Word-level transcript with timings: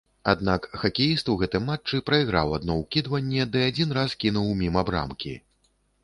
Аднак 0.31 0.61
хакеіст 0.83 1.27
у 1.33 1.33
гэтым 1.41 1.67
матчы 1.71 1.99
прайграў 2.07 2.53
адно 2.57 2.77
ўкідванне 2.79 3.45
ды 3.55 3.61
адзін 3.67 3.93
раз 3.99 4.15
кінуў 4.23 4.49
міма 4.63 4.83
брамкі. 4.89 5.35